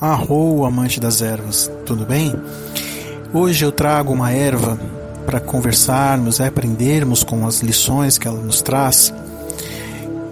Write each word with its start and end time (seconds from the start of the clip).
Arro, 0.00 0.64
amante 0.64 1.00
das 1.00 1.22
ervas, 1.22 1.68
tudo 1.84 2.06
bem? 2.06 2.32
Hoje 3.34 3.64
eu 3.64 3.72
trago 3.72 4.12
uma 4.12 4.30
erva 4.30 4.78
para 5.26 5.40
conversarmos, 5.40 6.40
aprendermos 6.40 7.24
com 7.24 7.44
as 7.44 7.62
lições 7.62 8.16
que 8.16 8.28
ela 8.28 8.38
nos 8.38 8.62
traz. 8.62 9.12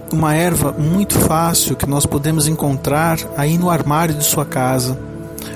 Uma 0.09 0.33
erva 0.33 0.71
muito 0.71 1.19
fácil 1.19 1.75
que 1.75 1.85
nós 1.85 2.05
podemos 2.05 2.47
encontrar 2.47 3.19
aí 3.35 3.57
no 3.57 3.69
armário 3.69 4.15
de 4.15 4.23
sua 4.23 4.45
casa, 4.45 4.97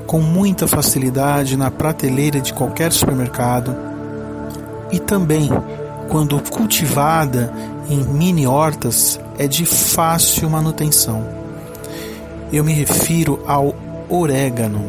com 0.05 0.19
muita 0.19 0.67
facilidade 0.67 1.55
na 1.55 1.71
prateleira 1.71 2.41
de 2.41 2.51
qualquer 2.51 2.91
supermercado. 2.91 3.73
E 4.91 4.99
também, 4.99 5.49
quando 6.09 6.37
cultivada 6.49 7.49
em 7.89 8.03
mini 8.03 8.45
hortas, 8.45 9.17
é 9.37 9.47
de 9.47 9.65
fácil 9.65 10.49
manutenção. 10.49 11.25
Eu 12.51 12.65
me 12.65 12.73
refiro 12.73 13.41
ao 13.47 13.73
orégano. 14.11 14.83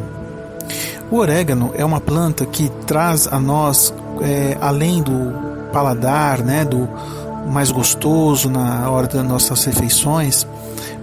O 1.11 1.17
orégano 1.17 1.73
é 1.75 1.85
uma 1.85 2.01
planta 2.01 2.45
que 2.45 2.69
traz 2.87 3.29
a 3.31 3.39
nós, 3.39 3.95
é, 4.21 4.57
além 4.61 5.03
do 5.03 5.33
paladar, 5.73 6.39
né, 6.43 6.65
do 6.65 6.89
mais 7.49 7.71
gostoso 7.71 8.49
na 8.49 8.89
hora 8.91 9.07
das 9.07 9.25
nossas 9.27 9.65
refeições, 9.65 10.47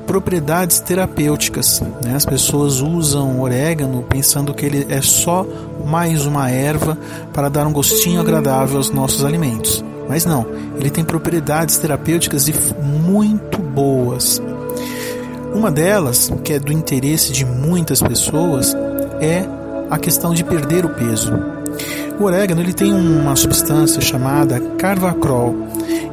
propriedades 0.07 0.79
terapêuticas. 0.79 1.81
Né? 2.03 2.15
As 2.15 2.25
pessoas 2.25 2.81
usam 2.81 3.39
orégano 3.39 4.03
pensando 4.03 4.53
que 4.53 4.65
ele 4.65 4.87
é 4.89 5.01
só 5.01 5.45
mais 5.85 6.25
uma 6.25 6.49
erva 6.49 6.97
para 7.33 7.49
dar 7.49 7.67
um 7.67 7.73
gostinho 7.73 8.19
agradável 8.19 8.77
aos 8.77 8.89
nossos 8.89 9.23
alimentos. 9.23 9.83
Mas 10.07 10.25
não, 10.25 10.47
ele 10.79 10.89
tem 10.89 11.03
propriedades 11.03 11.77
terapêuticas 11.77 12.47
e 12.47 12.53
muito 12.81 13.59
boas. 13.59 14.41
Uma 15.59 15.69
delas, 15.69 16.31
que 16.41 16.53
é 16.53 16.59
do 16.59 16.71
interesse 16.71 17.33
de 17.33 17.43
muitas 17.43 18.01
pessoas, 18.01 18.73
é 19.19 19.43
a 19.89 19.99
questão 19.99 20.33
de 20.33 20.41
perder 20.41 20.85
o 20.85 20.89
peso. 20.89 21.33
O 22.17 22.23
orégano 22.23 22.61
ele 22.61 22.71
tem 22.71 22.93
uma 22.93 23.35
substância 23.35 23.99
chamada 23.99 24.57
carvacrol 24.77 25.53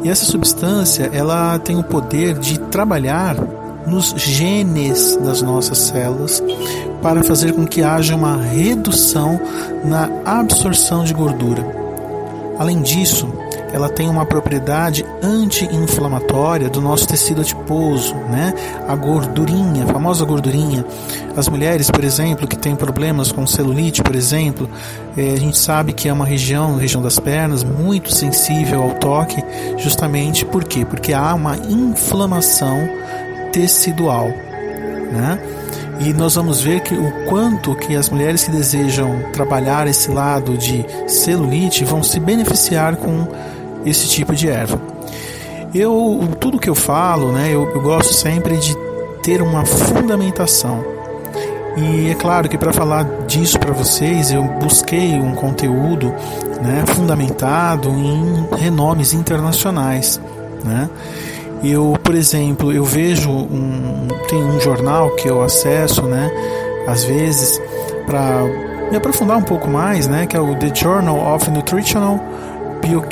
e 0.02 0.08
essa 0.08 0.24
substância 0.24 1.08
ela 1.12 1.60
tem 1.60 1.78
o 1.78 1.84
poder 1.84 2.36
de 2.40 2.58
trabalhar 2.58 3.36
nos 3.86 4.12
genes 4.16 5.14
das 5.18 5.42
nossas 5.42 5.78
células 5.78 6.42
para 7.00 7.22
fazer 7.22 7.52
com 7.52 7.64
que 7.64 7.84
haja 7.84 8.16
uma 8.16 8.36
redução 8.36 9.40
na 9.84 10.10
absorção 10.24 11.04
de 11.04 11.14
gordura. 11.14 11.64
Além 12.58 12.82
disso, 12.82 13.32
ela 13.72 13.88
tem 13.88 14.08
uma 14.08 14.24
propriedade 14.24 15.04
anti-inflamatória 15.22 16.68
do 16.70 16.80
nosso 16.80 17.06
tecido 17.06 17.40
adiposo, 17.40 18.14
né? 18.30 18.54
A 18.88 18.94
gordurinha, 18.94 19.84
a 19.84 19.86
famosa 19.86 20.24
gordurinha. 20.24 20.84
As 21.36 21.48
mulheres, 21.48 21.90
por 21.90 22.04
exemplo, 22.04 22.46
que 22.46 22.56
têm 22.56 22.76
problemas 22.76 23.32
com 23.32 23.46
celulite, 23.46 24.02
por 24.02 24.14
exemplo, 24.14 24.68
eh, 25.16 25.34
a 25.34 25.38
gente 25.38 25.58
sabe 25.58 25.92
que 25.92 26.08
é 26.08 26.12
uma 26.12 26.24
região, 26.24 26.76
região 26.76 27.02
das 27.02 27.18
pernas, 27.18 27.64
muito 27.64 28.14
sensível 28.14 28.82
ao 28.82 28.90
toque, 28.94 29.42
justamente 29.78 30.44
por 30.44 30.64
quê? 30.64 30.84
Porque 30.84 31.12
há 31.12 31.34
uma 31.34 31.56
inflamação 31.56 32.88
tecidual, 33.52 34.28
né? 35.12 35.38
E 36.00 36.12
nós 36.12 36.34
vamos 36.34 36.60
ver 36.60 36.80
que 36.80 36.94
o 36.94 37.24
quanto 37.26 37.74
que 37.74 37.96
as 37.96 38.10
mulheres 38.10 38.44
que 38.44 38.50
desejam 38.50 39.18
trabalhar 39.32 39.86
esse 39.86 40.10
lado 40.10 40.56
de 40.56 40.84
celulite 41.06 41.84
vão 41.84 42.02
se 42.02 42.20
beneficiar 42.20 42.96
com 42.96 43.26
esse 43.86 44.08
tipo 44.08 44.34
de 44.34 44.48
erva. 44.48 44.80
Eu 45.74 46.28
tudo 46.40 46.58
que 46.58 46.68
eu 46.68 46.74
falo, 46.74 47.32
né, 47.32 47.50
eu, 47.52 47.70
eu 47.70 47.80
gosto 47.80 48.12
sempre 48.12 48.56
de 48.56 48.76
ter 49.22 49.40
uma 49.40 49.64
fundamentação. 49.64 50.84
E 51.76 52.08
é 52.10 52.14
claro 52.14 52.48
que 52.48 52.56
para 52.56 52.72
falar 52.72 53.04
disso 53.26 53.58
para 53.58 53.72
vocês, 53.72 54.30
eu 54.32 54.42
busquei 54.42 55.14
um 55.14 55.34
conteúdo 55.34 56.06
né, 56.62 56.84
fundamentado 56.86 57.90
em 57.90 58.46
renomes 58.56 59.12
internacionais. 59.12 60.18
Né? 60.64 60.88
Eu, 61.62 61.96
por 62.02 62.14
exemplo, 62.14 62.72
eu 62.72 62.84
vejo 62.84 63.30
um 63.30 64.08
tem 64.28 64.42
um 64.42 64.60
jornal 64.60 65.10
que 65.16 65.28
eu 65.28 65.42
acesso, 65.42 66.02
né, 66.02 66.30
às 66.86 67.04
vezes 67.04 67.60
para 68.06 68.42
me 68.90 68.96
aprofundar 68.96 69.36
um 69.36 69.42
pouco 69.42 69.68
mais, 69.68 70.06
né, 70.06 70.26
que 70.26 70.36
é 70.36 70.40
o 70.40 70.54
The 70.56 70.74
Journal 70.74 71.34
of 71.34 71.50
Nutritional 71.50 72.20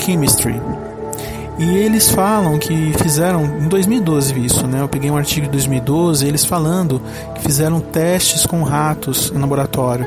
Biochemistry. 0.04 0.60
E 1.58 1.78
eles 1.78 2.10
falam 2.10 2.58
que 2.58 2.92
fizeram 2.98 3.44
em 3.44 3.68
2012 3.68 4.44
isso, 4.44 4.66
né? 4.66 4.80
Eu 4.80 4.88
peguei 4.88 5.10
um 5.10 5.16
artigo 5.16 5.46
de 5.46 5.52
2012, 5.52 6.26
eles 6.26 6.44
falando 6.44 7.00
que 7.34 7.42
fizeram 7.42 7.80
testes 7.80 8.44
com 8.44 8.62
ratos 8.62 9.32
em 9.34 9.38
laboratório, 9.38 10.04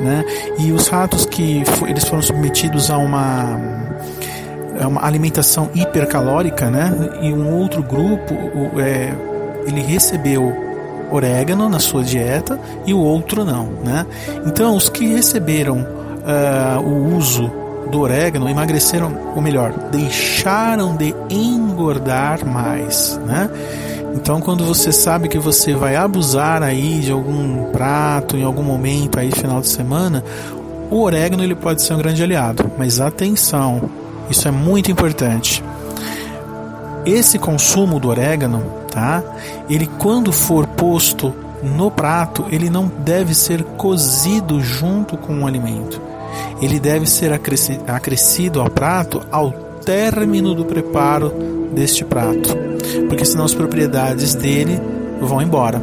né? 0.00 0.24
E 0.58 0.70
os 0.72 0.86
ratos 0.86 1.26
que 1.26 1.64
eles 1.86 2.04
foram 2.04 2.22
submetidos 2.22 2.90
a 2.90 2.96
uma 2.96 3.84
uma 4.86 5.04
alimentação 5.04 5.70
hipercalórica, 5.74 6.70
né? 6.70 6.92
E 7.22 7.32
um 7.32 7.56
outro 7.56 7.82
grupo, 7.82 8.34
é, 8.80 9.14
ele 9.66 9.80
recebeu 9.80 10.52
orégano 11.10 11.68
na 11.68 11.78
sua 11.78 12.02
dieta 12.02 12.58
e 12.84 12.92
o 12.92 12.98
outro 12.98 13.44
não, 13.44 13.66
né? 13.84 14.04
Então, 14.46 14.76
os 14.76 14.88
que 14.88 15.06
receberam 15.06 15.78
uh, 15.78 16.80
o 16.80 17.16
uso 17.16 17.52
do 17.90 18.00
orégano 18.00 18.48
emagreceram, 18.48 19.32
ou 19.34 19.42
melhor, 19.42 19.72
deixaram 19.90 20.96
de 20.96 21.14
engordar 21.28 22.46
mais, 22.46 23.18
né? 23.24 23.50
Então, 24.14 24.40
quando 24.40 24.64
você 24.64 24.92
sabe 24.92 25.28
que 25.28 25.38
você 25.38 25.74
vai 25.74 25.96
abusar 25.96 26.62
aí 26.62 27.00
de 27.00 27.10
algum 27.10 27.64
prato 27.72 28.36
em 28.36 28.44
algum 28.44 28.62
momento 28.62 29.18
aí 29.18 29.30
final 29.30 29.60
de 29.60 29.68
semana, 29.68 30.24
o 30.90 31.02
orégano 31.02 31.42
ele 31.42 31.54
pode 31.54 31.82
ser 31.82 31.94
um 31.94 31.98
grande 31.98 32.22
aliado, 32.22 32.70
mas 32.78 33.00
atenção, 33.00 33.90
isso 34.30 34.46
é 34.46 34.50
muito 34.50 34.90
importante. 34.90 35.62
Esse 37.04 37.38
consumo 37.38 37.98
do 37.98 38.08
orégano, 38.08 38.62
tá? 38.90 39.22
Ele 39.68 39.86
quando 39.98 40.32
for 40.32 40.66
posto 40.68 41.34
no 41.62 41.90
prato, 41.90 42.46
ele 42.50 42.70
não 42.70 42.90
deve 42.98 43.34
ser 43.34 43.64
cozido 43.64 44.60
junto 44.60 45.16
com 45.16 45.40
o 45.40 45.46
alimento. 45.46 46.00
Ele 46.64 46.80
deve 46.80 47.04
ser 47.04 47.30
acrescido 47.30 48.58
ao 48.58 48.70
prato 48.70 49.20
ao 49.30 49.52
término 49.84 50.54
do 50.54 50.64
preparo 50.64 51.30
deste 51.74 52.06
prato, 52.06 52.56
porque 53.06 53.22
senão 53.22 53.44
as 53.44 53.52
propriedades 53.52 54.34
dele 54.34 54.80
vão 55.20 55.42
embora, 55.42 55.82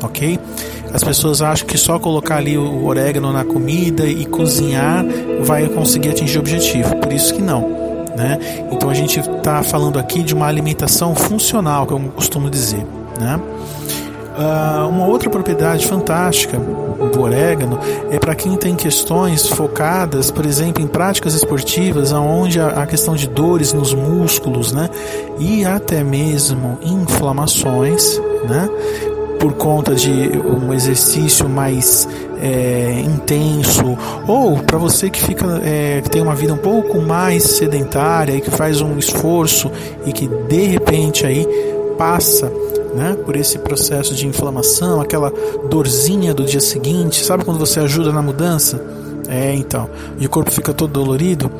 ok? 0.00 0.38
As 0.94 1.02
pessoas 1.02 1.42
acham 1.42 1.66
que 1.66 1.76
só 1.76 1.98
colocar 1.98 2.36
ali 2.36 2.56
o 2.56 2.84
orégano 2.84 3.32
na 3.32 3.44
comida 3.44 4.06
e 4.06 4.24
cozinhar 4.24 5.04
vai 5.42 5.68
conseguir 5.68 6.10
atingir 6.10 6.38
o 6.38 6.40
objetivo, 6.40 6.94
por 6.98 7.12
isso 7.12 7.34
que 7.34 7.42
não. 7.42 7.62
Né? 8.16 8.38
Então 8.70 8.88
a 8.88 8.94
gente 8.94 9.18
está 9.18 9.64
falando 9.64 9.98
aqui 9.98 10.22
de 10.22 10.32
uma 10.32 10.46
alimentação 10.46 11.12
funcional, 11.12 11.88
que 11.88 11.92
eu 11.92 11.98
costumo 12.14 12.48
dizer. 12.48 12.86
Né? 13.18 13.40
Uh, 14.40 14.88
uma 14.88 15.06
outra 15.06 15.28
propriedade 15.28 15.86
fantástica 15.86 16.56
do 16.56 17.20
orégano 17.20 17.78
é 18.10 18.18
para 18.18 18.34
quem 18.34 18.56
tem 18.56 18.74
questões 18.74 19.46
focadas, 19.46 20.30
por 20.30 20.46
exemplo, 20.46 20.82
em 20.82 20.86
práticas 20.86 21.34
esportivas, 21.34 22.10
onde 22.10 22.58
a, 22.58 22.86
questão 22.86 23.14
de 23.14 23.28
dores 23.28 23.74
nos 23.74 23.92
músculos, 23.92 24.72
né, 24.72 24.88
e 25.38 25.66
até 25.66 26.02
mesmo 26.02 26.78
inflamações, 26.82 28.18
né, 28.48 28.66
por 29.38 29.52
conta 29.54 29.94
de 29.94 30.10
um 30.10 30.72
exercício 30.72 31.46
mais 31.46 32.08
é, 32.40 33.02
intenso, 33.04 33.98
ou 34.26 34.56
para 34.58 34.78
você 34.78 35.10
que 35.10 35.20
fica 35.20 35.60
é, 35.62 36.00
que 36.00 36.08
tem 36.08 36.22
uma 36.22 36.34
vida 36.34 36.54
um 36.54 36.58
pouco 36.58 36.98
mais 37.02 37.42
sedentária 37.42 38.32
e 38.32 38.40
que 38.40 38.50
faz 38.50 38.80
um 38.80 38.98
esforço 38.98 39.70
e 40.06 40.12
que 40.14 40.26
de 40.26 40.64
repente 40.64 41.26
aí 41.26 41.46
passa 41.98 42.50
né, 42.94 43.16
por 43.24 43.36
esse 43.36 43.58
processo 43.58 44.14
de 44.14 44.26
inflamação, 44.26 45.00
aquela 45.00 45.32
dorzinha 45.68 46.34
do 46.34 46.44
dia 46.44 46.60
seguinte, 46.60 47.24
sabe 47.24 47.44
quando 47.44 47.58
você 47.58 47.80
ajuda 47.80 48.12
na 48.12 48.22
mudança? 48.22 48.82
É, 49.28 49.54
então, 49.54 49.88
e 50.18 50.26
o 50.26 50.28
corpo 50.28 50.50
fica 50.50 50.74
todo 50.74 50.92
dolorido. 50.92 51.50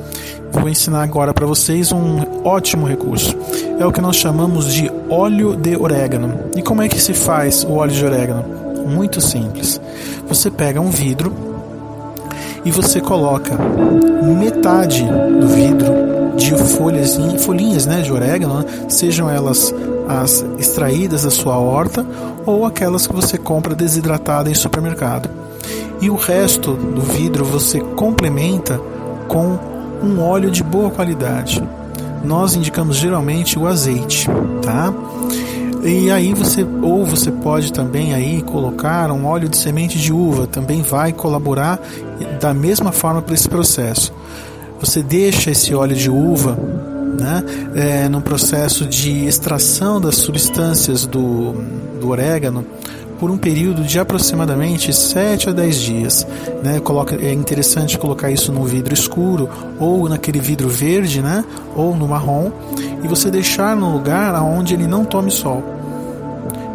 Vou 0.50 0.69
ensinar 0.69 1.03
agora 1.03 1.32
para 1.32 1.47
vocês 1.47 1.93
um 1.93 2.44
ótimo 2.44 2.85
recurso. 2.85 3.37
É 3.79 3.87
o 3.87 3.93
que 3.93 4.00
nós 4.00 4.17
chamamos 4.17 4.73
de 4.73 4.91
óleo 5.09 5.55
de 5.55 5.77
orégano. 5.77 6.50
E 6.56 6.62
como 6.62 6.82
é 6.82 6.88
que 6.88 7.00
se 7.00 7.15
faz 7.15 7.62
o 7.62 7.75
óleo 7.75 7.93
de 7.93 8.05
orégano? 8.05 8.44
Muito 8.88 9.21
simples. 9.21 9.81
Você 10.26 10.50
pega 10.50 10.81
um 10.81 10.91
vidro 10.91 11.33
e 12.65 12.73
você 12.73 13.00
coloca 13.00 13.56
metade 14.41 15.05
do 15.05 15.47
vidro 15.47 16.20
de 16.41 16.57
folhas, 16.57 17.19
folhinhas 17.45 17.87
né, 17.87 18.01
de 18.01 18.11
orégano, 18.11 18.61
né? 18.61 18.65
sejam 18.89 19.29
elas 19.29 19.73
as 20.09 20.45
extraídas 20.59 21.23
da 21.23 21.31
sua 21.31 21.57
horta 21.59 22.05
ou 22.45 22.65
aquelas 22.65 23.07
que 23.07 23.15
você 23.15 23.39
compra 23.39 23.75
desidratada 23.75 24.51
em 24.51 24.55
supermercado. 24.55 25.29
E 26.01 26.09
o 26.09 26.17
resto 26.17 26.73
do 26.73 27.03
vidro 27.03 27.45
você 27.45 27.79
complementa 27.79 28.81
com 29.29 29.59
um 30.03 30.21
óleo 30.21 30.51
de 30.51 30.65
boa 30.65 30.91
qualidade. 30.91 31.63
Nós 32.25 32.57
indicamos 32.57 32.97
geralmente 32.97 33.59
o 33.59 33.67
azeite, 33.67 34.27
tá? 34.63 34.93
E 35.83 36.11
aí 36.11 36.35
você 36.35 36.67
ou 36.83 37.05
você 37.05 37.31
pode 37.31 37.73
também 37.73 38.15
aí 38.15 38.43
colocar 38.43 39.11
um 39.11 39.27
óleo 39.27 39.49
de 39.49 39.57
semente 39.57 39.99
de 39.99 40.13
uva, 40.13 40.47
também 40.47 40.83
vai 40.83 41.13
colaborar 41.13 41.79
da 42.41 42.53
mesma 42.53 42.93
forma 42.93 43.23
para 43.23 43.35
esse 43.35 43.49
processo. 43.49 44.13
Você 44.81 45.03
deixa 45.03 45.50
esse 45.50 45.75
óleo 45.75 45.94
de 45.94 46.11
uva 46.11 46.59
né, 47.19 47.44
é, 47.75 48.09
no 48.09 48.23
processo 48.23 48.87
de 48.87 49.27
extração 49.27 50.00
das 50.00 50.17
substâncias 50.17 51.05
do, 51.06 51.53
do 52.00 52.09
orégano 52.09 52.65
por 53.19 53.31
um 53.31 53.37
período 53.37 53.82
de 53.82 53.99
aproximadamente 53.99 54.91
7 54.91 55.50
a 55.50 55.53
10 55.53 55.77
dias. 55.77 56.27
Né? 56.65 56.81
Coloca, 56.81 57.15
é 57.15 57.31
interessante 57.31 57.99
colocar 57.99 58.31
isso 58.31 58.50
no 58.50 58.65
vidro 58.65 58.94
escuro 58.94 59.50
ou 59.79 60.09
naquele 60.09 60.41
vidro 60.41 60.69
verde 60.71 61.21
né? 61.21 61.44
ou 61.76 61.94
no 61.94 62.09
marrom 62.09 62.50
e 63.05 63.06
você 63.06 63.31
deixar 63.31 63.76
no 63.76 63.93
lugar 63.93 64.35
onde 64.43 64.73
ele 64.73 64.87
não 64.87 65.05
tome 65.05 65.31
sol. 65.31 65.62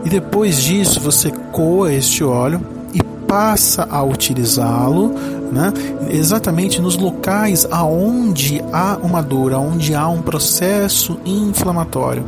E 0.05 0.09
depois 0.09 0.61
disso 0.61 0.99
você 0.99 1.31
coa 1.51 1.91
este 1.91 2.23
óleo 2.23 2.61
e 2.93 3.01
passa 3.27 3.87
a 3.89 4.03
utilizá-lo 4.03 5.15
né? 5.55 5.73
exatamente 6.09 6.81
nos 6.81 6.97
locais 6.97 7.65
aonde 7.71 8.61
há 8.73 8.97
uma 9.01 9.23
dor, 9.23 9.53
aonde 9.53 9.95
há 9.95 10.07
um 10.07 10.21
processo 10.21 11.17
inflamatório 11.25 12.25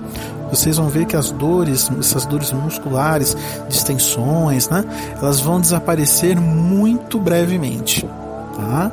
vocês 0.50 0.78
vão 0.78 0.88
ver 0.88 1.06
que 1.06 1.16
as 1.16 1.30
dores, 1.32 1.92
essas 2.00 2.26
dores 2.26 2.52
musculares, 2.54 3.36
distensões, 3.68 4.70
né, 4.70 4.84
elas 5.22 5.42
vão 5.42 5.60
desaparecer 5.60 6.40
muito 6.40 7.20
brevemente. 7.20 8.08
Tá? 8.56 8.92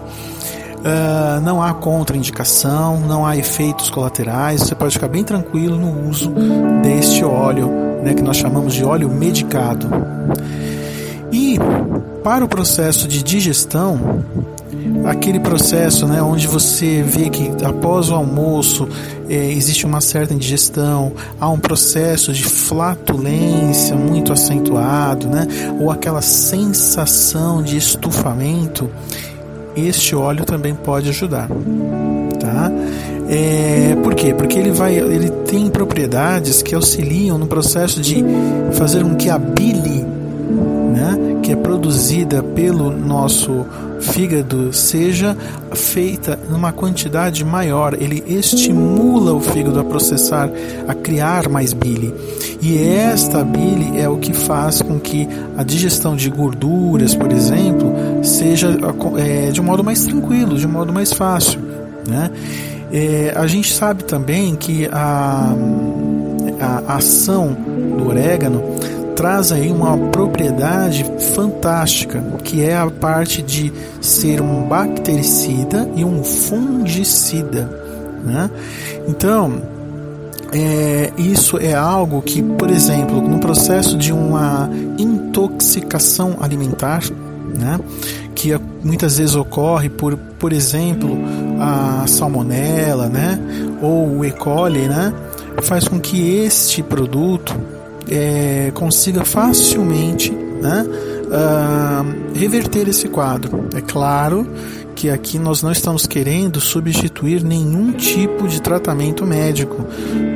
Uh, 0.85 1.41
não 1.41 1.63
há 1.63 1.73
contraindicação, 1.73 3.01
não 3.01 3.25
há 3.25 3.37
efeitos 3.37 3.89
colaterais, 3.89 4.61
você 4.61 4.75
pode 4.75 4.95
ficar 4.95 5.09
bem 5.09 5.25
tranquilo 5.25 5.79
no 5.79 6.09
uso 6.11 6.31
deste 6.83 7.25
óleo, 7.25 7.71
né, 8.03 8.13
que 8.13 8.23
nós 8.23 8.37
chamamos 8.37 8.75
de 8.75 8.85
óleo 8.85 9.09
medicado. 9.09 9.89
E 11.33 11.59
para 12.25 12.43
o 12.43 12.49
processo 12.49 13.07
de 13.07 13.23
digestão, 13.23 14.25
aquele 15.05 15.39
processo 15.39 16.07
né, 16.07 16.23
onde 16.23 16.47
você 16.47 17.03
vê 17.03 17.29
que 17.29 17.51
após 17.63 18.09
o 18.09 18.15
almoço 18.15 18.89
é, 19.29 19.53
existe 19.53 19.85
uma 19.85 20.01
certa 20.01 20.33
indigestão, 20.33 21.13
há 21.39 21.51
um 21.51 21.59
processo 21.59 22.33
de 22.33 22.43
flatulência 22.43 23.95
muito 23.95 24.33
acentuado, 24.33 25.29
né, 25.29 25.47
ou 25.79 25.91
aquela 25.91 26.23
sensação 26.23 27.63
de 27.63 27.77
estufamento, 27.77 28.89
este 29.77 30.17
óleo 30.17 30.47
também 30.47 30.75
pode 30.75 31.11
ajudar. 31.11 31.47
Tá? 32.41 32.73
É, 33.29 33.97
por 34.03 34.15
quê? 34.15 34.33
Porque 34.33 34.59
ele, 34.59 34.71
vai, 34.71 34.97
ele 34.97 35.29
tem 35.47 35.69
propriedades 35.69 36.63
que 36.63 36.75
auxiliam 36.75 37.37
no 37.37 37.47
processo 37.47 38.01
de 38.01 38.25
fazer 38.73 39.03
com 39.03 39.15
que 39.15 39.29
a 39.29 39.39
bile 39.39 40.14
que 41.45 41.53
é 41.53 41.57
produzida 41.57 42.43
pelo 42.43 42.91
nosso 42.91 43.67
fígado 44.01 44.73
seja 44.73 45.37
feita 45.75 46.39
numa 46.49 46.73
quantidade 46.73 47.45
maior. 47.45 47.93
Ele 48.01 48.25
estimula 48.27 49.35
o 49.35 49.41
fígado 49.41 49.79
a 49.79 49.85
processar, 49.85 50.49
a 50.89 50.95
criar 50.95 51.51
mais 51.51 51.75
bile. 51.75 52.15
E 52.63 52.79
esta 52.79 53.45
bile 53.45 54.01
é 54.01 54.09
o 54.09 54.17
que 54.17 54.33
faz 54.33 54.81
com 54.81 54.99
que 54.99 55.29
a 55.55 55.63
digestão 55.63 56.17
de 56.17 56.31
gorduras, 56.31 57.15
por 57.15 57.31
exemplo, 57.31 57.93
seja 58.23 58.75
é, 59.19 59.51
de 59.51 59.61
um 59.61 59.65
modo 59.65 59.85
mais 59.85 60.03
tranquilo, 60.07 60.57
de 60.57 60.67
um 60.67 60.71
modo 60.71 60.95
mais 60.95 61.13
fácil. 61.13 61.61
Né? 62.09 62.31
É, 62.91 63.35
a 63.37 63.47
gente 63.47 63.71
sabe 63.71 64.03
também 64.05 64.57
que 64.57 64.89
a, 64.91 65.55
a 66.89 66.97
ação 66.97 67.55
do 67.99 68.09
orégano 68.09 68.63
traz 69.17 69.53
aí 69.53 69.71
uma 69.71 69.97
propriedade 70.11 71.05
fantástica, 71.35 72.21
que 72.43 72.63
é 72.63 72.77
a 72.77 72.91
parte 72.91 73.43
de 73.43 73.73
ser 74.01 74.41
um 74.41 74.69
bactericida 74.69 75.89
e 75.95 76.05
um 76.05 76.23
fungicida. 76.23 77.71
Né? 78.25 78.51
Então, 79.07 79.63
é, 80.53 81.13
isso 81.19 81.59
é 81.59 81.75
algo 81.75 82.23
que, 82.23 82.41
por 82.41 82.71
exemplo, 82.71 83.21
no 83.21 83.41
processo 83.41 83.97
de 83.97 84.13
uma 84.13 84.71
intoxicação 84.97 86.37
alimentar, 86.41 87.03
né, 87.59 87.81
que 88.37 88.57
muitas 88.83 89.19
vezes 89.19 89.35
ocorre 89.35 89.89
por, 89.89 90.17
por 90.17 90.53
exemplo, 90.53 91.19
a 91.61 92.07
salmonela, 92.07 93.09
né, 93.09 93.39
ou 93.83 94.19
o 94.19 94.25
E. 94.25 94.31
coli, 94.31 94.87
né, 94.87 95.13
faz 95.63 95.89
com 95.89 95.99
que 95.99 96.39
este 96.39 96.85
produto 96.85 97.55
é, 98.09 98.71
consiga 98.75 99.25
facilmente 99.25 100.31
né, 100.33 100.87
uh, 101.25 102.39
reverter 102.39 102.89
esse 102.89 103.09
quadro. 103.09 103.69
É 103.75 103.81
claro 103.81 104.47
que 104.95 105.11
aqui 105.11 105.39
nós 105.39 105.63
não 105.63 105.73
estamos 105.73 106.07
querendo 106.07 106.61
substituir 106.61 107.43
nenhum 107.43 107.93
tipo 107.93 108.47
de 108.47 108.63
tratamento 108.63 109.27
médico, 109.27 109.85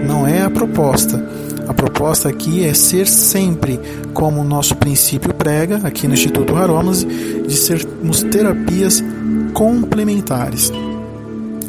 não 0.07 0.27
é 0.27 0.43
a 0.43 0.51
proposta. 0.51 1.25
A 1.69 1.75
proposta 1.75 2.29
aqui 2.29 2.65
é 2.65 2.73
ser 2.73 3.07
sempre, 3.07 3.79
como 4.15 4.41
o 4.41 4.45
nosso 4.45 4.75
princípio 4.77 5.35
prega, 5.35 5.81
aqui 5.85 6.09
no 6.09 6.15
Instituto 6.15 6.57
Aromas, 6.57 7.05
de 7.05 7.55
sermos 7.55 8.23
terapias 8.23 9.05
complementares. 9.53 10.73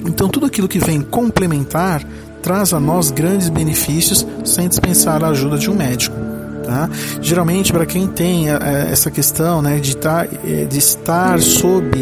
Então, 0.05 0.29
tudo 0.29 0.45
aquilo 0.45 0.67
que 0.67 0.79
vem 0.79 1.01
complementar 1.01 2.03
traz 2.41 2.73
a 2.73 2.79
nós 2.79 3.11
grandes 3.11 3.49
benefícios 3.49 4.25
sem 4.43 4.67
dispensar 4.67 5.23
a 5.23 5.29
ajuda 5.29 5.57
de 5.57 5.69
um 5.69 5.75
médico. 5.75 6.15
Tá? 6.63 6.89
Geralmente, 7.19 7.71
para 7.73 7.85
quem 7.85 8.05
tem 8.05 8.49
é, 8.49 8.89
essa 8.91 9.09
questão 9.09 9.61
né, 9.61 9.79
de, 9.79 9.89
estar, 9.89 10.27
tá, 10.27 10.37
é, 10.45 10.65
de 10.65 10.77
estar 10.77 11.39
sob 11.39 11.97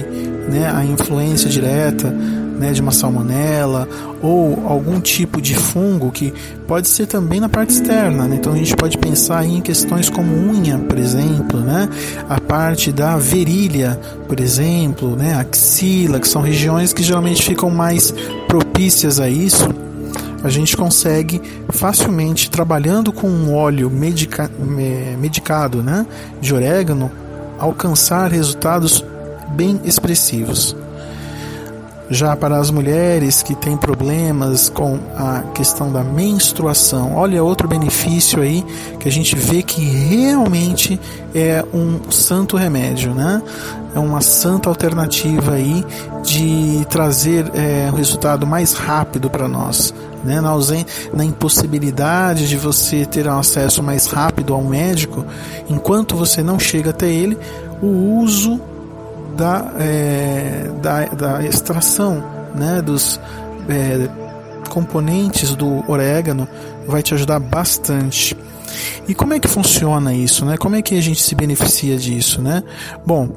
né, 0.49 0.69
a 0.73 0.83
influência 0.83 1.49
direta 1.49 2.13
né, 2.57 2.73
de 2.73 2.81
uma 2.81 2.91
salmonela 2.91 3.87
ou 4.21 4.67
algum 4.67 4.99
tipo 4.99 5.39
de 5.41 5.55
fungo 5.55 6.11
que 6.11 6.33
pode 6.67 6.89
ser 6.89 7.05
também 7.05 7.39
na 7.39 7.47
parte 7.47 7.69
externa. 7.71 8.27
Né? 8.27 8.35
Então 8.35 8.51
a 8.51 8.57
gente 8.57 8.75
pode 8.75 8.97
pensar 8.97 9.45
em 9.45 9.61
questões 9.61 10.09
como 10.09 10.35
unha, 10.35 10.77
por 10.77 10.97
exemplo, 10.97 11.59
né? 11.59 11.87
a 12.27 12.39
parte 12.41 12.91
da 12.91 13.15
virilha, 13.17 13.97
por 14.27 14.39
exemplo, 14.39 15.15
né? 15.15 15.35
axila, 15.35 16.19
que 16.19 16.27
são 16.27 16.41
regiões 16.41 16.91
que 16.91 17.03
geralmente 17.03 17.43
ficam 17.43 17.69
mais 17.69 18.13
propícias 18.47 19.19
a 19.19 19.29
isso 19.29 19.86
a 20.43 20.49
gente 20.49 20.77
consegue 20.77 21.41
facilmente, 21.69 22.49
trabalhando 22.49 23.11
com 23.11 23.27
um 23.27 23.53
óleo 23.53 23.89
medica, 23.89 24.49
medicado 25.19 25.81
né, 25.81 26.05
de 26.39 26.53
orégano, 26.53 27.11
alcançar 27.57 28.31
resultados 28.31 29.03
bem 29.49 29.79
expressivos. 29.83 30.75
Já 32.09 32.37
para 32.37 32.57
as 32.57 32.71
mulheres 32.71 33.43
que 33.43 33.53
têm 33.53 33.75
problemas 33.75 34.69
com 34.69 34.97
a 35.17 35.41
questão 35.53 35.91
da 35.91 36.05
menstruação, 36.05 37.17
olha 37.17 37.43
outro 37.43 37.67
benefício 37.67 38.41
aí 38.41 38.63
que 38.97 39.09
a 39.09 39.11
gente 39.11 39.35
vê 39.35 39.61
que 39.61 39.81
realmente 39.81 40.97
é 41.35 41.65
um 41.73 42.09
santo 42.09 42.55
remédio, 42.55 43.13
né? 43.13 43.41
É 43.93 43.99
uma 43.99 44.21
santa 44.21 44.69
alternativa 44.69 45.53
aí 45.53 45.85
de 46.23 46.85
trazer 46.89 47.51
é, 47.53 47.89
um 47.91 47.95
resultado 47.95 48.47
mais 48.47 48.71
rápido 48.71 49.29
para 49.29 49.49
nós. 49.49 49.93
Né? 50.27 50.41
Na, 50.41 50.51
na 51.13 51.23
impossibilidade 51.23 52.49
de 52.49 52.57
você 52.57 53.05
ter 53.05 53.29
acesso 53.29 53.81
mais 53.81 54.07
rápido 54.07 54.53
ao 54.53 54.61
médico, 54.61 55.25
enquanto 55.69 56.17
você 56.17 56.43
não 56.43 56.59
chega 56.59 56.89
até 56.89 57.07
ele, 57.07 57.37
o 57.81 58.19
uso 58.19 58.59
da, 59.37 59.71
é, 59.79 60.69
da, 60.81 61.05
da, 61.05 61.45
extração 61.45 62.21
né, 62.53 62.81
dos 62.81 63.21
é, 63.69 64.09
componentes 64.69 65.55
do 65.55 65.89
orégano 65.89 66.45
vai 66.85 67.01
te 67.01 67.13
ajudar 67.13 67.39
bastante. 67.39 68.35
E 69.07 69.15
como 69.15 69.33
é 69.33 69.39
que 69.39 69.47
funciona 69.47 70.13
isso, 70.13 70.43
né? 70.43 70.57
Como 70.57 70.75
é 70.75 70.81
que 70.81 70.97
a 70.97 71.01
gente 71.01 71.21
se 71.23 71.33
beneficia 71.35 71.97
disso, 71.97 72.41
né? 72.41 72.61
Bom, 73.05 73.29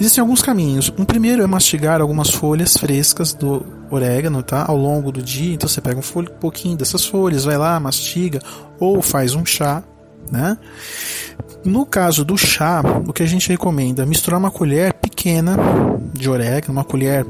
existem 0.00 0.22
alguns 0.22 0.40
caminhos. 0.40 0.90
Um 0.98 1.04
primeiro 1.04 1.42
é 1.42 1.46
mastigar 1.46 2.00
algumas 2.00 2.30
folhas 2.30 2.78
frescas 2.78 3.34
do 3.34 3.81
orégano, 3.94 4.42
tá? 4.42 4.64
Ao 4.66 4.76
longo 4.76 5.12
do 5.12 5.22
dia. 5.22 5.54
Então 5.54 5.68
você 5.68 5.80
pega 5.80 6.00
um 6.00 6.24
pouquinho 6.40 6.76
dessas 6.76 7.04
folhas, 7.04 7.44
vai 7.44 7.56
lá, 7.56 7.78
mastiga 7.78 8.40
ou 8.78 9.02
faz 9.02 9.34
um 9.34 9.44
chá, 9.44 9.82
né? 10.30 10.56
No 11.64 11.86
caso 11.86 12.24
do 12.24 12.36
chá, 12.36 12.82
o 13.06 13.12
que 13.12 13.22
a 13.22 13.26
gente 13.26 13.48
recomenda 13.48 14.02
é 14.02 14.06
misturar 14.06 14.40
uma 14.40 14.50
colher 14.50 14.92
pequena 14.94 15.56
de 16.12 16.28
orégano, 16.28 16.72
uma 16.72 16.84
colher 16.84 17.24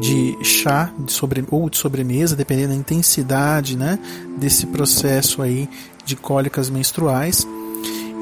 de 0.00 0.38
chá 0.42 0.90
de 1.04 1.12
sobre, 1.12 1.44
ou 1.50 1.68
de 1.68 1.76
sobremesa, 1.76 2.36
dependendo 2.36 2.68
da 2.68 2.76
intensidade 2.76 3.76
né, 3.76 3.98
desse 4.38 4.66
processo 4.66 5.42
aí 5.42 5.68
de 6.04 6.16
cólicas 6.16 6.70
menstruais. 6.70 7.46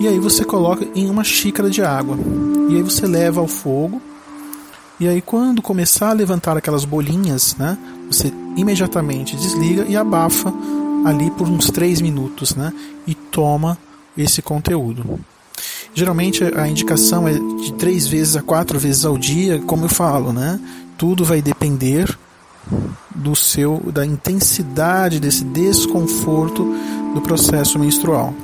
E 0.01 0.09
aí 0.09 0.19
você 0.19 0.45
coloca 0.45 0.87
em 0.95 1.11
uma 1.11 1.23
xícara 1.23 1.69
de 1.69 1.83
água. 1.83 2.17
E 2.71 2.77
aí 2.77 2.83
você 2.83 3.07
leva 3.07 3.41
ao 3.41 3.47
fogo. 3.47 4.01
E 5.01 5.09
aí 5.09 5.23
quando 5.23 5.63
começar 5.63 6.11
a 6.11 6.13
levantar 6.13 6.57
aquelas 6.57 6.85
bolinhas, 6.85 7.57
né, 7.57 7.77
você 8.11 8.31
imediatamente 8.55 9.35
desliga 9.35 9.87
e 9.89 9.97
abafa 9.97 10.53
ali 11.05 11.31
por 11.31 11.49
uns 11.49 11.71
3 11.71 12.03
minutos, 12.03 12.55
né? 12.55 12.71
E 13.07 13.15
toma 13.15 13.79
esse 14.17 14.43
conteúdo. 14.43 15.19
Geralmente 15.95 16.45
a 16.45 16.69
indicação 16.69 17.27
é 17.27 17.33
de 17.33 17.73
três 17.75 18.07
vezes 18.07 18.37
a 18.37 18.43
quatro 18.43 18.79
vezes 18.79 19.05
ao 19.05 19.17
dia, 19.17 19.59
como 19.61 19.87
eu 19.87 19.89
falo, 19.89 20.33
né? 20.33 20.61
Tudo 20.99 21.25
vai 21.25 21.41
depender 21.41 22.17
do 23.15 23.35
seu 23.35 23.81
da 23.93 24.05
intensidade 24.05 25.19
desse 25.19 25.45
desconforto 25.45 26.65
do 27.15 27.21
processo 27.21 27.79
menstrual. 27.79 28.35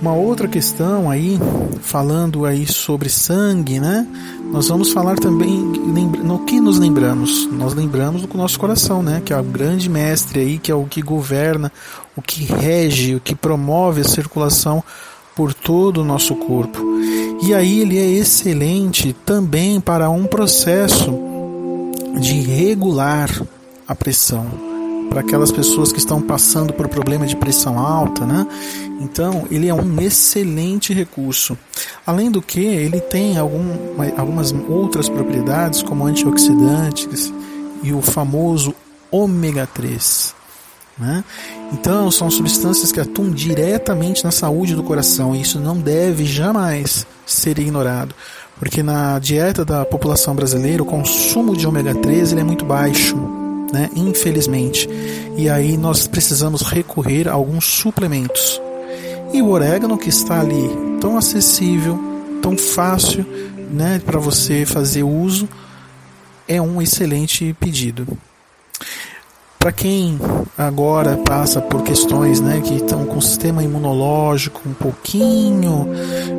Uma 0.00 0.12
outra 0.14 0.46
questão 0.46 1.10
aí, 1.10 1.38
falando 1.80 2.44
aí 2.44 2.66
sobre 2.66 3.08
sangue, 3.08 3.80
né? 3.80 4.06
Nós 4.52 4.68
vamos 4.68 4.92
falar 4.92 5.16
também 5.16 5.58
no 5.58 6.44
que 6.44 6.60
nos 6.60 6.78
lembramos. 6.78 7.48
Nós 7.50 7.72
lembramos 7.74 8.22
do 8.22 8.36
nosso 8.36 8.58
coração, 8.58 9.02
né? 9.02 9.22
Que 9.24 9.32
é 9.32 9.38
o 9.38 9.42
grande 9.42 9.88
mestre 9.88 10.40
aí, 10.40 10.58
que 10.58 10.70
é 10.70 10.74
o 10.74 10.84
que 10.84 11.00
governa, 11.00 11.72
o 12.14 12.20
que 12.20 12.44
rege, 12.44 13.14
o 13.14 13.20
que 13.20 13.34
promove 13.34 14.02
a 14.02 14.04
circulação 14.04 14.84
por 15.34 15.54
todo 15.54 16.02
o 16.02 16.04
nosso 16.04 16.34
corpo. 16.36 16.78
E 17.42 17.54
aí 17.54 17.80
ele 17.80 17.98
é 17.98 18.06
excelente 18.06 19.14
também 19.24 19.80
para 19.80 20.10
um 20.10 20.26
processo 20.26 21.12
de 22.20 22.40
regular 22.40 23.30
a 23.88 23.94
pressão 23.94 24.65
para 25.08 25.20
aquelas 25.20 25.50
pessoas 25.50 25.92
que 25.92 25.98
estão 25.98 26.20
passando 26.20 26.72
por 26.72 26.88
problema 26.88 27.26
de 27.26 27.36
pressão 27.36 27.78
alta, 27.78 28.24
né? 28.24 28.46
Então, 29.00 29.46
ele 29.50 29.68
é 29.68 29.74
um 29.74 30.00
excelente 30.00 30.92
recurso. 30.92 31.56
Além 32.06 32.30
do 32.30 32.42
que, 32.42 32.60
ele 32.60 33.00
tem 33.00 33.38
algum, 33.38 33.64
algumas 34.16 34.52
outras 34.68 35.08
propriedades, 35.08 35.82
como 35.82 36.06
antioxidantes 36.06 37.32
e 37.82 37.92
o 37.92 38.00
famoso 38.00 38.74
ômega 39.10 39.66
3. 39.66 40.34
Né? 40.98 41.22
Então, 41.72 42.10
são 42.10 42.30
substâncias 42.30 42.90
que 42.90 43.00
atuam 43.00 43.30
diretamente 43.30 44.24
na 44.24 44.30
saúde 44.30 44.74
do 44.74 44.82
coração 44.82 45.36
e 45.36 45.42
isso 45.42 45.60
não 45.60 45.76
deve 45.76 46.24
jamais 46.24 47.06
ser 47.26 47.58
ignorado, 47.58 48.14
porque 48.58 48.82
na 48.82 49.18
dieta 49.18 49.62
da 49.62 49.84
população 49.84 50.34
brasileira 50.34 50.82
o 50.82 50.86
consumo 50.86 51.54
de 51.54 51.66
ômega 51.66 51.94
3 51.94 52.32
ele 52.32 52.40
é 52.40 52.44
muito 52.44 52.64
baixo 52.64 53.35
né? 53.72 53.90
infelizmente. 53.94 54.88
E 55.36 55.48
aí 55.48 55.76
nós 55.76 56.06
precisamos 56.06 56.62
recorrer 56.62 57.28
a 57.28 57.32
alguns 57.32 57.64
suplementos. 57.64 58.60
E 59.32 59.42
o 59.42 59.48
orégano 59.48 59.98
que 59.98 60.08
está 60.08 60.40
ali 60.40 60.70
tão 61.00 61.16
acessível, 61.16 61.98
tão 62.40 62.56
fácil 62.56 63.26
né, 63.70 64.00
para 64.04 64.18
você 64.18 64.64
fazer 64.64 65.02
uso, 65.02 65.48
é 66.48 66.60
um 66.62 66.80
excelente 66.80 67.54
pedido. 67.58 68.06
Para 69.58 69.72
quem 69.72 70.16
agora 70.56 71.16
passa 71.16 71.60
por 71.60 71.82
questões 71.82 72.40
né, 72.40 72.60
que 72.60 72.74
estão 72.74 73.04
com 73.04 73.16
o 73.16 73.22
sistema 73.22 73.64
imunológico 73.64 74.60
um 74.64 74.72
pouquinho 74.72 75.88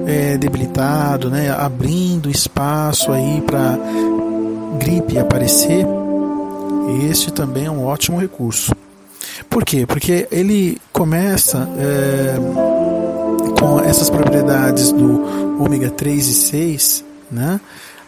é, 0.06 0.38
debilitado, 0.38 1.30
né, 1.30 1.52
abrindo 1.52 2.30
espaço 2.30 3.12
aí 3.12 3.42
para 3.42 3.78
gripe 4.80 5.20
aparecer, 5.20 5.86
este 7.06 7.32
também 7.32 7.66
é 7.66 7.72
um 7.72 7.86
ótimo 7.86 8.20
recurso. 8.20 8.74
Por 9.50 9.64
quê? 9.64 9.86
Porque 9.86 10.28
ele 10.32 10.80
começa 10.92 11.68
é, 11.78 12.36
com 13.60 13.80
essas 13.82 14.10
propriedades 14.10 14.92
do 14.92 15.62
ômega 15.62 15.90
3 15.90 16.28
e 16.28 16.34
6, 16.34 17.06
né? 17.32 17.60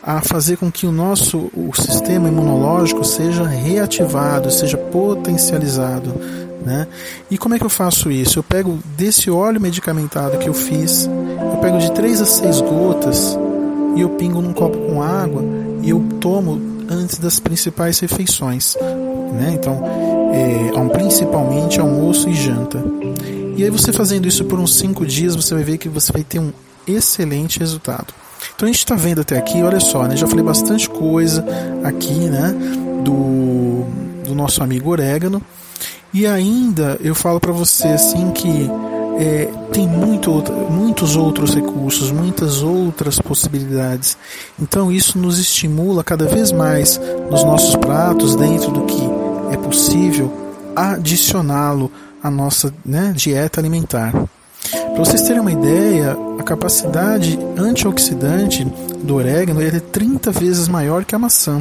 a 0.02 0.22
fazer 0.22 0.58
com 0.58 0.72
que 0.72 0.88
o 0.88 0.92
nosso 0.92 1.52
o 1.54 1.72
sistema 1.76 2.30
imunológico 2.30 3.04
seja 3.04 3.46
reativado, 3.46 4.50
seja 4.50 4.78
potencializado. 4.78 6.14
Né? 6.66 6.88
E 7.30 7.38
como 7.38 7.56
é 7.56 7.60
que 7.60 7.66
eu 7.66 7.70
faço 7.70 8.12
isso? 8.12 8.40
Eu 8.40 8.44
pego 8.44 8.80
desse 8.98 9.30
óleo 9.30 9.62
medicamentado 9.62 10.38
que 10.38 10.50
eu 10.50 10.54
fiz, 10.54 11.06
eu 11.06 11.58
pego 11.62 11.78
de 11.78 11.92
3 11.92 12.22
a 12.22 12.26
6 12.26 12.62
gotas 12.62 13.38
e 13.96 14.02
eu 14.02 14.10
pingo 14.10 14.42
num 14.42 14.54
copo 14.54 14.78
com 14.78 15.02
água 15.02 15.44
e 15.82 15.90
eu 15.90 16.04
tomo 16.20 16.69
antes 16.90 17.18
das 17.20 17.40
principais 17.40 18.00
refeições. 18.00 18.76
Né? 19.34 19.54
Então, 19.54 19.82
é, 20.34 20.90
principalmente 20.90 21.80
almoço 21.80 22.30
e 22.30 22.34
janta. 22.34 22.84
E 23.56 23.64
aí 23.64 23.70
você 23.70 23.92
fazendo 23.92 24.28
isso 24.28 24.46
por 24.46 24.60
uns 24.60 24.76
5 24.76 25.06
dias, 25.06 25.36
você 25.36 25.54
vai 25.54 25.64
ver 25.64 25.78
que 25.78 25.90
você 25.90 26.12
vai 26.12 26.24
ter 26.24 26.40
um 26.40 26.52
excelente 26.88 27.60
resultado. 27.60 28.14
Então 28.56 28.68
a 28.68 28.72
gente 28.72 28.80
está 28.80 28.96
vendo 28.96 29.22
até 29.22 29.38
aqui, 29.38 29.62
olha 29.62 29.80
só, 29.80 30.04
né? 30.04 30.16
já 30.16 30.28
falei 30.28 30.44
bastante 30.44 30.90
coisa 30.90 31.46
aqui 31.84 32.14
né? 32.14 32.56
do, 33.04 33.86
do 34.26 34.34
nosso 34.34 34.64
amigo 34.64 34.90
orégano. 34.90 35.42
E 36.14 36.26
ainda 36.26 36.98
eu 37.02 37.14
falo 37.14 37.40
para 37.40 37.52
você 37.52 37.90
assim 37.90 38.32
que 38.32 38.70
é, 39.20 39.50
tem 39.74 39.86
muito, 39.86 40.32
muitos 40.72 41.18
outros 41.18 41.54
recursos, 41.54 42.10
muitas 42.10 42.62
outras 42.62 43.20
possibilidades. 43.20 44.18
Então 44.58 44.90
isso 44.90 45.20
nos 45.20 45.38
estimula 45.38 46.06
cada 46.06 46.26
vez 46.26 46.54
mais 46.54 47.00
nos 47.30 47.44
nossos 47.44 47.76
pratos, 47.76 48.38
dentro 48.38 48.72
do 48.72 48.86
que 48.86 49.02
é 49.52 49.58
possível, 49.58 50.32
adicioná-lo 50.74 51.92
à 52.24 52.32
nossa 52.32 52.74
né, 52.86 53.12
dieta 53.14 53.60
alimentar. 53.60 54.14
Para 54.72 55.06
vocês 55.06 55.22
terem 55.24 55.42
uma 55.42 55.52
ideia, 55.52 56.16
a 56.40 56.44
capacidade 56.44 57.38
antioxidante 57.58 58.64
do 59.04 59.16
orégano 59.16 59.62
é 59.62 59.80
30 59.80 60.32
vezes 60.32 60.70
maior 60.70 61.04
que 61.04 61.14
a 61.14 61.20
maçã. 61.20 61.60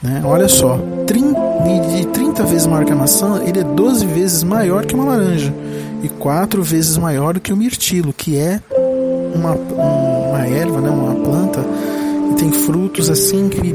Né? 0.00 0.22
Olha 0.24 0.48
só, 0.48 0.78
de 1.06 2.06
30 2.06 2.44
vezes 2.44 2.66
maior 2.66 2.84
que 2.84 2.92
a 2.92 2.96
maçã, 2.96 3.42
ele 3.44 3.60
é 3.60 3.64
12 3.64 4.06
vezes 4.06 4.42
maior 4.44 4.86
que 4.86 4.94
uma 4.94 5.04
laranja 5.04 5.52
e 6.02 6.08
4 6.08 6.62
vezes 6.62 6.96
maior 6.96 7.34
do 7.34 7.40
que 7.40 7.52
o 7.52 7.56
mirtilo, 7.56 8.12
que 8.12 8.36
é 8.36 8.60
uma, 9.34 9.52
uma 9.52 10.46
erva, 10.46 10.80
né? 10.80 10.90
uma 10.90 11.14
planta, 11.14 11.60
e 12.30 12.34
tem 12.34 12.52
frutos 12.52 13.10
assim 13.10 13.48
que 13.48 13.74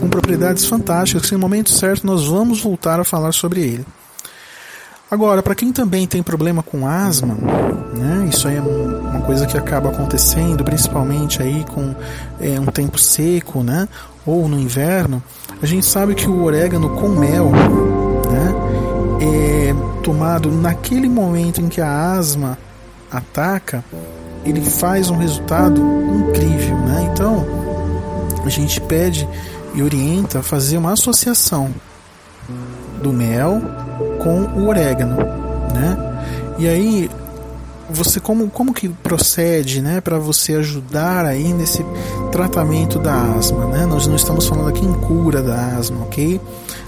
com 0.00 0.08
propriedades 0.08 0.66
fantásticas, 0.66 1.26
que 1.26 1.32
no 1.32 1.38
momento 1.38 1.70
certo 1.70 2.06
nós 2.06 2.26
vamos 2.26 2.60
voltar 2.60 3.00
a 3.00 3.04
falar 3.04 3.32
sobre 3.32 3.60
ele. 3.60 3.86
Agora, 5.10 5.42
para 5.42 5.54
quem 5.54 5.72
também 5.72 6.06
tem 6.06 6.22
problema 6.22 6.62
com 6.62 6.86
asma, 6.86 7.34
né, 7.34 8.28
isso 8.28 8.48
aí 8.48 8.56
é 8.56 8.60
uma 8.60 9.20
coisa 9.20 9.46
que 9.46 9.56
acaba 9.56 9.90
acontecendo, 9.90 10.64
principalmente 10.64 11.40
aí 11.40 11.64
com 11.64 11.94
é, 12.40 12.58
um 12.58 12.66
tempo 12.66 12.98
seco, 12.98 13.62
né, 13.62 13.88
ou 14.26 14.48
no 14.48 14.58
inverno, 14.58 15.22
a 15.62 15.66
gente 15.66 15.86
sabe 15.86 16.14
que 16.14 16.26
o 16.26 16.42
orégano 16.42 16.90
com 16.96 17.08
mel, 17.10 17.52
né, 17.52 18.54
é 19.20 19.93
tomado 20.04 20.52
naquele 20.52 21.08
momento 21.08 21.60
em 21.60 21.68
que 21.68 21.80
a 21.80 22.12
asma 22.12 22.58
ataca, 23.10 23.82
ele 24.44 24.60
faz 24.60 25.08
um 25.08 25.16
resultado 25.16 25.80
incrível, 25.80 26.76
né? 26.80 27.10
Então, 27.10 27.44
a 28.44 28.48
gente 28.50 28.80
pede 28.82 29.26
e 29.74 29.82
orienta 29.82 30.40
a 30.40 30.42
fazer 30.42 30.76
uma 30.76 30.92
associação 30.92 31.74
do 33.02 33.12
mel 33.12 33.60
com 34.22 34.42
o 34.60 34.68
orégano, 34.68 35.16
né? 35.72 35.96
E 36.58 36.68
aí 36.68 37.10
você 37.90 38.20
como, 38.20 38.48
como 38.48 38.72
que 38.72 38.88
procede 38.88 39.80
né, 39.80 40.00
para 40.00 40.18
você 40.18 40.54
ajudar 40.54 41.26
aí 41.26 41.52
nesse 41.52 41.84
tratamento 42.32 42.98
da 42.98 43.14
asma? 43.14 43.66
Né? 43.66 43.86
Nós 43.86 44.06
não 44.06 44.16
estamos 44.16 44.46
falando 44.46 44.68
aqui 44.68 44.84
em 44.84 44.92
cura 44.92 45.42
da 45.42 45.76
asma, 45.76 46.02
ok? 46.02 46.40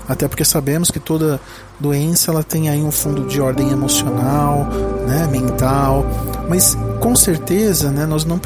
Até 0.08 0.28
porque 0.28 0.44
sabemos 0.44 0.90
que 0.90 1.00
toda 1.00 1.40
doença 1.80 2.30
ela 2.30 2.42
tem 2.42 2.68
aí 2.68 2.82
um 2.82 2.90
fundo 2.90 3.26
de 3.26 3.40
ordem 3.40 3.70
emocional, 3.70 4.64
né, 5.06 5.26
mental, 5.26 6.06
mas 6.48 6.76
com 7.00 7.14
certeza, 7.14 7.90
né, 7.90 8.06
nós 8.06 8.24
não 8.24 8.40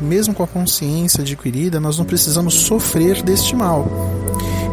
mesmo 0.00 0.34
com 0.34 0.42
a 0.42 0.46
consciência 0.46 1.22
adquirida, 1.22 1.80
nós 1.80 1.98
não 1.98 2.04
precisamos 2.04 2.54
sofrer 2.54 3.22
deste 3.22 3.54
mal. 3.54 3.86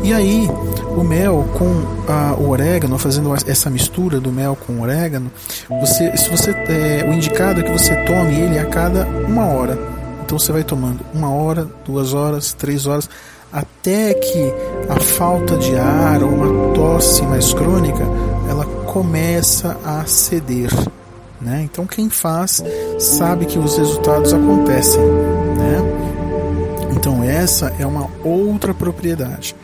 E 0.03 0.13
aí, 0.13 0.49
o 0.97 1.03
mel 1.03 1.45
com 1.57 2.11
a, 2.11 2.33
o 2.33 2.49
orégano, 2.49 2.97
fazendo 2.97 3.33
essa 3.47 3.69
mistura 3.69 4.19
do 4.19 4.31
mel 4.31 4.55
com 4.55 4.73
o 4.73 4.81
orégano, 4.81 5.31
você, 5.69 6.15
se 6.17 6.29
você, 6.29 6.51
é, 6.51 7.05
o 7.07 7.13
indicado 7.13 7.61
é 7.61 7.63
que 7.63 7.71
você 7.71 7.95
tome 8.03 8.35
ele 8.35 8.59
a 8.59 8.65
cada 8.65 9.05
uma 9.05 9.45
hora. 9.45 9.77
Então 10.23 10.37
você 10.37 10.51
vai 10.51 10.63
tomando 10.63 10.99
uma 11.13 11.33
hora, 11.33 11.67
duas 11.85 12.13
horas, 12.13 12.53
três 12.53 12.85
horas, 12.85 13.09
até 13.51 14.13
que 14.13 14.53
a 14.89 14.99
falta 14.99 15.57
de 15.57 15.75
ar 15.75 16.23
ou 16.23 16.29
uma 16.29 16.73
tosse 16.73 17.21
mais 17.23 17.53
crônica 17.53 18.03
ela 18.49 18.65
começa 18.65 19.77
a 19.83 20.05
ceder. 20.05 20.71
Né? 21.39 21.63
Então 21.63 21.85
quem 21.85 22.09
faz 22.09 22.63
sabe 22.99 23.45
que 23.45 23.57
os 23.57 23.77
resultados 23.77 24.33
acontecem. 24.33 25.01
Né? 25.01 25.79
Então 26.95 27.23
essa 27.23 27.73
é 27.79 27.85
uma 27.85 28.07
outra 28.23 28.73
propriedade. 28.73 29.55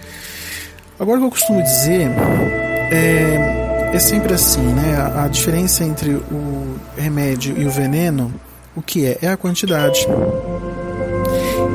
Agora 1.00 1.18
o 1.18 1.22
que 1.22 1.28
eu 1.28 1.32
costumo 1.32 1.62
dizer 1.62 2.10
é, 2.92 3.92
é 3.94 4.00
sempre 4.00 4.34
assim, 4.34 4.62
né? 4.62 4.96
A, 4.98 5.26
a 5.26 5.28
diferença 5.28 5.84
entre 5.84 6.12
o 6.12 6.76
remédio 6.98 7.56
e 7.58 7.66
o 7.66 7.70
veneno, 7.70 8.34
o 8.76 8.82
que 8.82 9.06
é? 9.06 9.18
É 9.22 9.28
a 9.28 9.38
quantidade. 9.38 10.08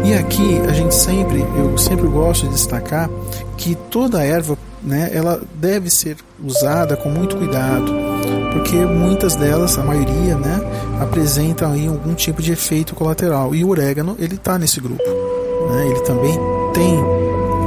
E 0.04 0.14
aqui 0.14 0.60
a 0.68 0.72
gente 0.72 0.94
sempre, 0.94 1.40
eu 1.40 1.78
sempre 1.78 2.08
gosto 2.08 2.48
de 2.48 2.54
destacar 2.54 3.08
que 3.56 3.76
toda 3.76 4.24
erva 4.24 4.58
né, 4.82 5.10
ela 5.12 5.40
deve 5.54 5.88
ser 5.88 6.16
usada 6.42 6.96
com 6.96 7.08
muito 7.08 7.36
cuidado, 7.36 7.92
porque 8.52 8.74
muitas 8.84 9.36
delas, 9.36 9.78
a 9.78 9.84
maioria, 9.84 10.36
né, 10.36 10.60
apresentam 11.00 11.72
aí 11.72 11.86
algum 11.86 12.14
tipo 12.14 12.42
de 12.42 12.50
efeito 12.50 12.96
colateral. 12.96 13.54
E 13.54 13.62
o 13.62 13.68
orégano 13.68 14.16
ele 14.18 14.34
está 14.34 14.58
nesse 14.58 14.80
grupo, 14.80 15.04
né, 15.70 15.86
ele 15.88 16.00
também 16.00 16.36
tem 16.74 17.21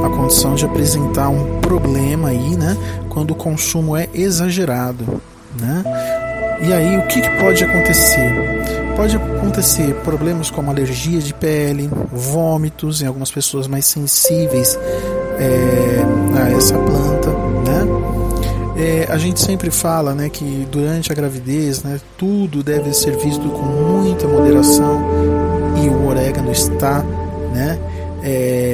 a 0.06 0.10
condição 0.10 0.54
de 0.54 0.64
apresentar 0.64 1.28
um 1.28 1.60
problema 1.60 2.28
aí, 2.28 2.56
né, 2.56 2.76
quando 3.08 3.32
o 3.32 3.34
consumo 3.34 3.96
é 3.96 4.08
exagerado, 4.14 5.20
né. 5.58 5.84
E 6.62 6.72
aí 6.72 6.96
o 6.96 7.06
que, 7.06 7.20
que 7.20 7.30
pode 7.38 7.62
acontecer? 7.62 8.32
Pode 8.96 9.14
acontecer 9.14 9.94
problemas 9.96 10.50
como 10.50 10.70
alergia 10.70 11.20
de 11.20 11.34
pele, 11.34 11.90
vômitos 12.10 13.02
em 13.02 13.06
algumas 13.06 13.30
pessoas 13.30 13.66
mais 13.66 13.84
sensíveis 13.84 14.78
é, 15.38 16.40
a 16.40 16.50
essa 16.50 16.78
planta, 16.78 17.28
né? 17.28 18.16
É, 18.78 19.06
a 19.10 19.16
gente 19.16 19.40
sempre 19.40 19.70
fala 19.70 20.14
né, 20.14 20.28
que 20.28 20.66
durante 20.70 21.10
a 21.10 21.14
gravidez 21.14 21.82
né, 21.82 21.98
tudo 22.18 22.62
deve 22.62 22.92
ser 22.92 23.16
visto 23.16 23.48
com 23.48 23.62
muita 23.62 24.28
moderação 24.28 25.00
e 25.82 25.88
o 25.88 26.06
orégano 26.06 26.52
está 26.52 27.02
né, 27.54 27.78
é, 28.22 28.65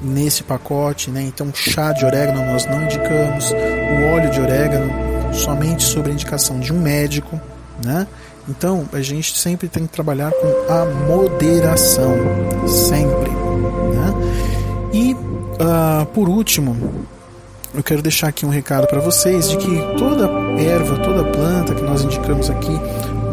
nesse 0.00 0.42
pacote. 0.42 1.10
Né, 1.10 1.22
então, 1.22 1.52
chá 1.54 1.92
de 1.92 2.04
orégano 2.04 2.44
nós 2.44 2.66
não 2.66 2.82
indicamos, 2.82 3.50
o 3.50 4.14
óleo 4.14 4.30
de 4.30 4.40
orégano 4.40 4.92
somente 5.34 5.84
sobre 5.84 6.12
indicação 6.12 6.60
de 6.60 6.72
um 6.72 6.80
médico. 6.80 7.40
Né? 7.84 8.06
Então, 8.48 8.88
a 8.92 9.00
gente 9.00 9.36
sempre 9.36 9.68
tem 9.68 9.86
que 9.86 9.92
trabalhar 9.92 10.30
com 10.32 10.72
a 10.72 10.84
moderação, 11.06 12.14
sempre. 12.66 13.30
Né? 13.30 14.90
E 14.92 15.16
Uh, 15.56 16.04
por 16.06 16.28
último, 16.28 16.76
eu 17.74 17.82
quero 17.82 18.02
deixar 18.02 18.28
aqui 18.28 18.44
um 18.44 18.50
recado 18.50 18.86
para 18.86 19.00
vocês 19.00 19.48
de 19.48 19.56
que 19.56 19.78
toda 19.96 20.28
erva, 20.60 20.98
toda 20.98 21.24
planta 21.24 21.74
que 21.74 21.82
nós 21.82 22.02
indicamos 22.02 22.50
aqui 22.50 22.78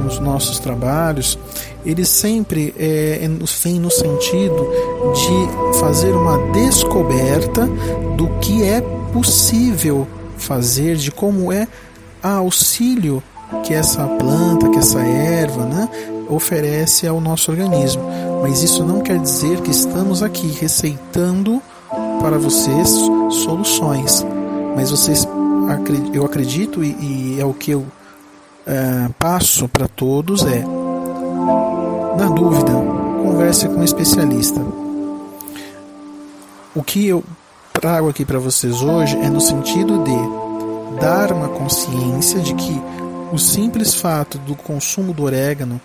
nos 0.04 0.20
nossos 0.20 0.60
trabalhos, 0.60 1.38
ele 1.86 2.06
sempre 2.06 2.74
é, 2.78 3.20
é 3.24 3.30
vem 3.64 3.80
no 3.80 3.90
sentido 3.90 4.68
de 5.14 5.80
fazer 5.80 6.12
uma 6.12 6.38
descoberta 6.52 7.68
do 8.18 8.28
que 8.40 8.64
é 8.64 8.82
possível 9.12 10.08
fazer, 10.38 10.96
de 10.96 11.12
como 11.12 11.52
é 11.52 11.68
a 12.22 12.36
auxílio 12.36 13.24
que 13.64 13.74
essa 13.74 14.06
planta, 14.08 14.70
que 14.70 14.80
essa 14.80 15.00
erva, 15.00 15.66
né, 15.66 15.90
oferece 16.30 17.08
ao 17.08 17.22
nosso 17.22 17.52
organismo. 17.52 18.04
Mas 18.42 18.64
isso 18.64 18.84
não 18.84 19.02
quer 19.02 19.20
dizer 19.20 19.62
que 19.62 19.72
estamos 19.72 20.24
aqui 20.24 20.48
receitando 20.60 21.62
para 22.20 22.38
vocês 22.38 22.90
soluções, 23.44 24.26
mas 24.76 24.92
vocês, 24.92 25.28
eu 26.14 26.26
acredito 26.26 26.84
e, 26.84 27.38
é 27.40 27.46
o 27.46 27.54
que 27.54 27.72
eu 27.72 27.86
é, 28.66 29.10
passo 29.20 29.68
para 29.68 29.88
todos 29.88 30.44
é, 30.46 30.64
na 32.18 32.28
dúvida, 32.28 32.72
converse 33.24 33.68
com 33.68 33.76
um 33.76 33.84
especialista. 33.84 34.62
O 36.76 36.82
que 36.82 37.08
eu 37.08 37.24
trago 37.74 38.10
aqui 38.10 38.24
para 38.24 38.40
vocês 38.40 38.82
hoje 38.82 39.18
é 39.18 39.30
no 39.30 39.42
sentido 39.42 40.04
de 40.04 41.00
dar 41.00 41.32
uma 41.32 41.50
consciência 41.50 42.40
de 42.40 42.54
que 42.54 42.82
o 43.32 43.38
simples 43.38 43.96
fato 43.96 44.38
do 44.38 44.56
consumo 44.56 45.14
do 45.14 45.24
orégano 45.24 45.82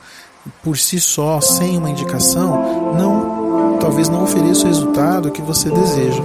por 0.63 0.77
si 0.79 1.01
só, 1.01 1.41
sem 1.41 1.77
uma 1.77 1.91
indicação, 1.91 2.95
não 2.95 3.79
talvez 3.79 4.09
não 4.09 4.25
ofereça 4.25 4.65
o 4.65 4.69
resultado 4.69 5.31
que 5.31 5.43
você 5.43 5.71
deseja. 5.71 6.23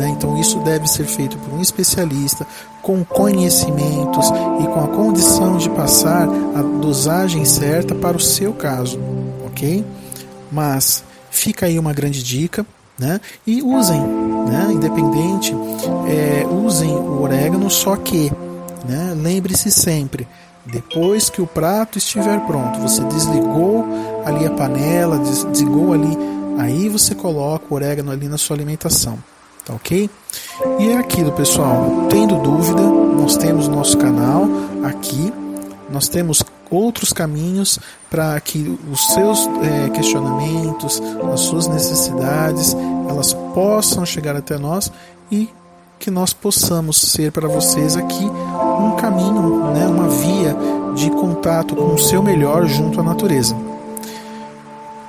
Né? 0.00 0.08
Então, 0.08 0.40
isso 0.40 0.58
deve 0.60 0.88
ser 0.88 1.04
feito 1.04 1.36
por 1.36 1.52
um 1.52 1.60
especialista 1.60 2.46
com 2.80 3.04
conhecimentos 3.04 4.26
e 4.62 4.66
com 4.66 4.80
a 4.82 4.88
condição 4.88 5.58
de 5.58 5.68
passar 5.68 6.26
a 6.56 6.62
dosagem 6.80 7.44
certa 7.44 7.94
para 7.94 8.16
o 8.16 8.20
seu 8.20 8.54
caso, 8.54 8.98
ok? 9.44 9.84
Mas 10.50 11.04
fica 11.30 11.66
aí 11.66 11.78
uma 11.78 11.92
grande 11.92 12.22
dica. 12.22 12.64
Né? 12.98 13.18
E 13.46 13.62
usem, 13.62 13.98
né? 13.98 14.68
independente, 14.72 15.54
é, 16.06 16.46
usem 16.46 16.90
o 16.90 17.22
orégano, 17.22 17.70
só 17.70 17.96
que 17.96 18.30
né? 18.86 19.14
lembre-se 19.16 19.70
sempre, 19.70 20.28
depois 20.66 21.30
que 21.30 21.40
o 21.40 21.46
prato 21.46 21.96
estiver 21.96 22.38
pronto, 22.40 22.78
você 22.78 23.02
desligou 23.04 23.86
ali 24.26 24.44
a 24.44 24.50
panela, 24.50 25.18
desligou 25.18 25.94
ali 25.94 26.14
Aí 26.60 26.90
você 26.90 27.14
coloca 27.14 27.64
o 27.70 27.74
orégano 27.74 28.12
ali 28.12 28.28
na 28.28 28.36
sua 28.36 28.54
alimentação, 28.54 29.18
tá 29.64 29.74
ok? 29.74 30.08
E 30.78 30.88
é 30.88 30.96
aquilo, 30.96 31.32
pessoal. 31.32 32.06
Tendo 32.08 32.38
dúvida, 32.38 32.82
nós 32.82 33.36
temos 33.36 33.68
nosso 33.68 33.96
canal 33.98 34.46
aqui. 34.84 35.32
Nós 35.90 36.08
temos 36.08 36.42
outros 36.70 37.12
caminhos 37.12 37.78
para 38.08 38.38
que 38.40 38.78
os 38.90 39.06
seus 39.08 39.48
é, 39.62 39.90
questionamentos, 39.90 41.02
as 41.32 41.40
suas 41.40 41.66
necessidades, 41.66 42.76
elas 43.08 43.32
possam 43.54 44.06
chegar 44.06 44.36
até 44.36 44.56
nós 44.56 44.90
e 45.30 45.48
que 45.98 46.10
nós 46.10 46.32
possamos 46.32 46.96
ser 46.96 47.30
para 47.30 47.46
vocês 47.46 47.96
aqui 47.96 48.24
um 48.24 48.96
caminho, 48.96 49.72
né, 49.72 49.86
uma 49.86 50.08
via 50.08 50.56
de 50.94 51.10
contato 51.10 51.76
com 51.76 51.94
o 51.94 51.98
seu 51.98 52.22
melhor 52.22 52.66
junto 52.66 53.00
à 53.00 53.02
natureza. 53.02 53.54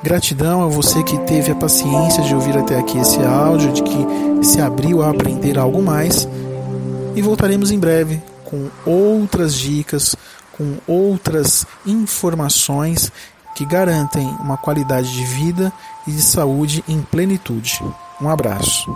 Gratidão 0.04 0.64
a 0.64 0.68
você 0.68 1.04
que 1.04 1.18
teve 1.20 1.52
a 1.52 1.56
paciência 1.56 2.24
de 2.24 2.34
ouvir 2.34 2.58
até 2.58 2.78
aqui 2.80 2.98
esse 2.98 3.20
áudio, 3.20 3.72
de 3.72 3.84
que 3.84 4.08
se 4.44 4.60
abriu 4.60 5.04
a 5.04 5.12
aprender 5.12 5.60
algo 5.60 5.82
mais. 5.82 6.28
E 7.16 7.22
voltaremos 7.22 7.72
em 7.72 7.80
breve 7.80 8.22
com 8.44 8.70
outras 8.86 9.54
dicas, 9.54 10.16
com 10.52 10.78
outras 10.88 11.66
informações 11.86 13.12
que 13.56 13.66
garantem 13.66 14.28
uma 14.40 14.58
qualidade 14.58 15.12
de 15.12 15.24
vida 15.24 15.72
e 16.08 16.12
de 16.12 16.22
saúde 16.22 16.84
em 16.88 17.02
plenitude. 17.02 17.80
Um 18.20 18.30
abraço. 18.30 18.92